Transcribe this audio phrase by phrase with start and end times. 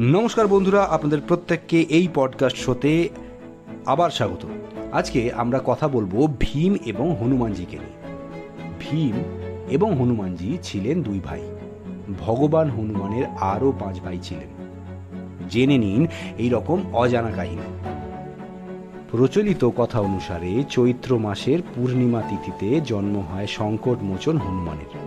[0.00, 3.08] নমস্কার বন্ধুরা, আপনাদের প্রত্যেককে এই পডকাস্ট শোতে
[3.86, 4.46] আবার স্বাগত।
[4.92, 8.14] আজকে আমরা কথা বলব ভীম এবং হনুমানজিকে নিয়ে।
[8.80, 9.12] ভীম
[9.68, 11.42] এবং হনুমানজি ছিলেন দুই ভাই।
[12.20, 14.48] ভগবান হনুমানের আরও পাঁচ ভাই ছিলেন।
[15.48, 16.06] জেনে নিন
[16.38, 17.62] এই রকম অজানা কাহিনী।
[19.10, 25.02] প্রচলিত কথা অনুসারে চৈত্র মাসের পূর্ণিমা তিথিতে জন্ম হয় সংকট মোচন হনুমানের।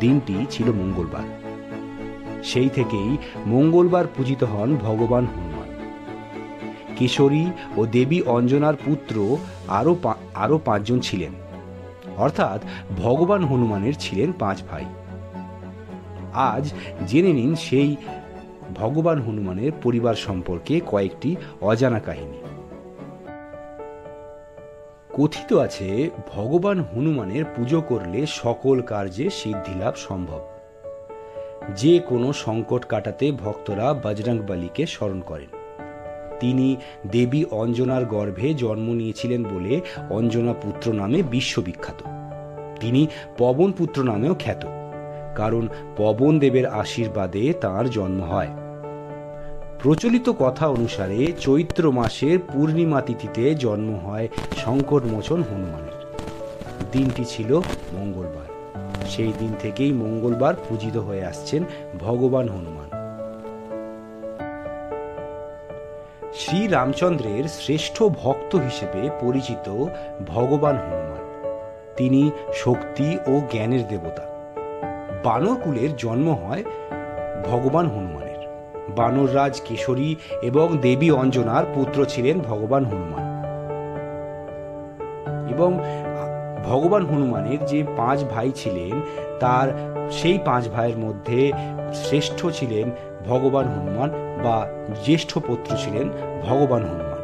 [0.00, 1.22] দিনটি ছিল মঙ্গলবার।
[2.42, 3.16] সেই থেকেই
[3.46, 5.66] মঙ্গলবার পূজিত হন ভগবান হনুমান।
[6.96, 7.46] কিশোরী
[7.76, 9.36] ও দেবী অঞ্জনার পুত্র
[9.68, 9.96] আরও
[10.34, 11.32] আরও পাঁচজন ছিলেন।
[12.16, 12.60] অর্থাৎ
[12.98, 14.84] ভগবান হনুমানের ছিলেন পাঁচ ভাই।
[16.32, 16.72] আজ
[17.06, 17.96] জেনে নিন সেই
[18.74, 22.38] ভগবান হনুমানের পরিবার সম্পর্কে কয়েকটি অজানা কাহিনী।
[25.14, 30.40] কথিত আছে, ভগবান হনুমানের পুজো করলে সকল কার্যে সিদ্ধিলাভ সম্ভব।
[31.76, 35.46] যে কোনো সংকট কাটাতে ভক্তরা বজরং বলিকে স্মরণ করেন।
[36.40, 36.76] তিনি
[37.06, 42.02] দেবী অঞ্জনার গর্ভে জন্ম নিয়েছিলেন বলে অঞ্জনা পুত্র নামে বিশ্ববিখ্যাত।
[42.80, 43.06] তিনি
[43.38, 44.66] পবন পুত্র নামেও খ্যাত,
[45.36, 48.48] কারণ পবন দেবের আশীর্বাদে তার জন্ম হয়।
[49.82, 54.28] প্রচলিত কথা অনুসারে চৈত্র মাসের পূর্ণিমা তিথিতে জন্ম হয়
[54.64, 55.96] সংকটমোচন হনুমানের।
[56.92, 57.60] দিনটি ছিল
[57.92, 58.55] মঙ্গলবার।
[59.06, 61.64] সেই দিন থেকেই মঙ্গলবার পূজিত হয়ে আসছেন
[61.98, 62.86] ভগবান হনুমান।
[66.34, 69.84] শ্রী রামচন্দ্রের শ্রেষ্ঠ ভক্ত হিসেবে পরিচিত
[70.26, 71.16] ভগবান হনুমান।
[71.96, 74.22] তিনি শক্তি ও জ্ঞানের দেবতা।
[75.24, 76.64] বানরকুলের জন্ম হয়
[77.50, 78.36] ভগবান হনুমানের।
[78.88, 83.26] বানররাজ কেশরী এবং দেবী অঞ্জনার পুত্র ছিলেন ভগবান হনুমান।
[85.50, 85.78] এবং
[86.64, 89.00] ভগবান হনুমানের যে পাঁচ ভাই ছিলেন,
[89.40, 89.68] তার
[90.10, 91.52] সেই পাঁচ ভাইয়ের মধ্যে
[91.94, 92.90] শ্রেষ্ঠ ছিলেন
[93.26, 94.10] ভগবান হনুমান
[94.44, 94.66] বা
[95.04, 96.08] জ্যেষ্ঠ পুত্র ছিলেন
[96.42, 97.16] ভগবান হনুমান।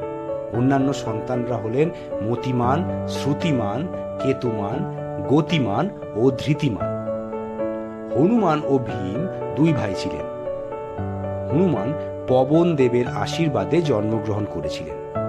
[0.57, 1.91] অন্যান্য সন্তানরা হলেন
[2.23, 3.87] মতিমান, শ্রুতিমান,
[4.23, 4.79] কেতুমান,
[5.29, 7.03] গতিমান ও ধৃতিমান।
[8.19, 9.27] হনুমান ও ভীম
[9.57, 10.27] দুই ভাই ছিলেন।
[11.53, 11.93] হনুমান
[12.29, 15.22] পবন দেবের আশীর্বাদে জন্মগ্রহণ করেছিলেন।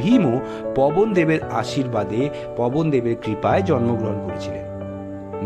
[0.00, 0.34] ভীমও
[0.78, 2.22] পবন দেবের আশীর্বাদে
[2.58, 4.64] পবন দেবের কৃপায় জন্মগ্রহণ করেছিলেন।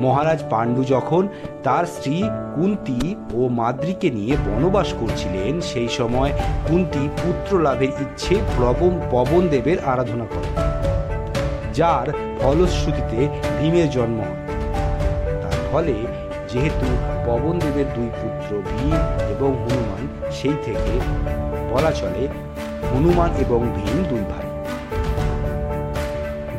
[0.05, 1.23] মহারাজ পাণ্ডু যখন
[1.67, 2.17] তার স্ত্রী
[2.57, 3.01] কুন্তি
[3.39, 6.33] ও মাদ্রিকে নিয়ে বনবাস করছিলেন, সেই সময়
[6.69, 10.55] কুন্তি পুত্র লাভের ইচ্ছে প্রবন পবন দেবের আরাধনা করেন,
[11.79, 12.07] যার
[12.41, 13.21] ফলশ্রুতিতে
[13.57, 14.43] ভীমের জন্ম হয়।
[15.43, 15.97] তার ফলে
[16.51, 16.87] যেহেতু
[17.29, 18.99] পবন দেবের দুই পুত্র ভীম
[19.35, 20.03] এবং হনুমান,
[20.39, 20.93] সেই থেকে
[21.73, 22.23] বলা চলে
[22.93, 24.47] হনুমান এবং ভীম দুই ভাই।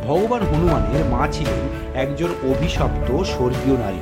[0.08, 1.62] ভগবান হনুমানের মা ছিলেন
[1.96, 4.02] একজন অভিশপ্ত স্বর্গীয় নারী।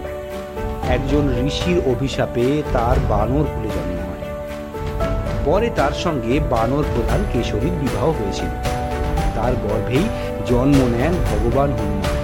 [0.90, 4.24] একজন ঋষির অভিশাপে তার বানর কুলে জন্ম হয়।
[5.46, 8.50] পরে তার সঙ্গে বানর প্রধান কেশরীর বিবাহ হয়েছিল।
[9.36, 10.04] তার গর্ভেই
[10.46, 12.18] জন্ম নেন ভগবান হনুমান।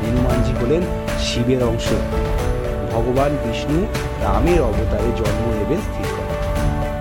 [0.00, 0.80] হনুমানজি হলেন
[1.20, 1.86] শিবের অংশ।
[2.92, 3.86] ভগবান বিষ্ণু
[4.22, 6.27] রামের অবতারে জন্ম নেবেন স্থির করেন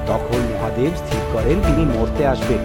[0.08, 2.58] তখন মহাদেব স্থির করেন, তিনি মরতে আসবেন।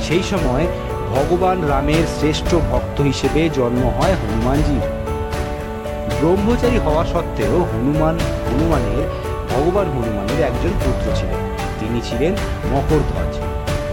[0.00, 0.66] সেই সময়
[1.10, 5.02] ভগবান রামের শ্রেষ্ঠ ভক্ত হিসেবে জন্ম হয় হনুমানজির
[6.20, 9.04] ব্রহ্মচারী হওয়া সত্ত্বেও হনুমান, হনুমানের,
[9.50, 11.40] ভগবান হনুমানের একজন পুত্র ছিলেন।
[11.80, 12.32] তিনি ছিলেন
[12.72, 13.38] মকরধ্বজ।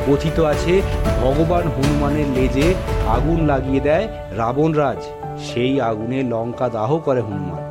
[0.08, 0.82] কথিত আছে,
[1.22, 2.74] ভগবান হনুমানের লেজে
[3.08, 4.08] আগুন লাগিয়ে দেয়
[4.38, 5.02] রাবণ রাজ।
[5.50, 7.64] সেই আগুনে লঙ্কা দাহ করে হনুমান।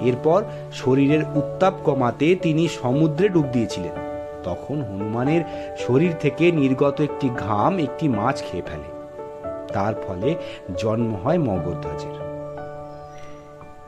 [0.00, 0.42] এরপর
[0.72, 4.07] শরীরের উত্তাপ কমাতে তিনি সমুদ্রে ডুব দিয়েছিলেন।
[4.44, 5.42] তখন হনুমানের
[5.78, 8.98] শরীর থেকে নির্গত একটি ঘাম একটি মাছ খেয়ে ফেলে।
[9.72, 10.34] তার ফলে
[10.76, 12.28] জন্ম হয় মগধ্বজের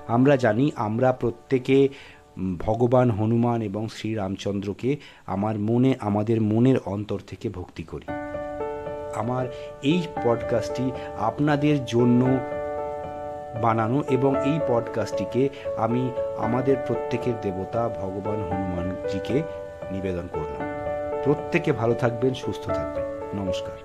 [0.08, 1.88] আমরা জানি, আমরা প্রত্যেকে
[2.58, 4.96] ভগবান হনুমান এবং শ্রীরামচন্দ্রকে
[5.26, 8.06] আমার মনে, আমাদের মনের অন্তর থেকে ভক্তি করি।
[9.14, 9.46] আমার
[9.82, 12.38] এই পডকাস্টটি আপনাদের জন্য
[13.62, 19.42] বানানো এবং এই পডকাস্টটিকে আমি আমাদের প্রত্যেকের দেবতা ভগবান হনুমানজিকে
[19.90, 20.62] নিবেদন করলাম।
[21.24, 23.76] প্রত্যেকে ভালো থাকবেন সুস্থ থাকবেন। নমস্কার।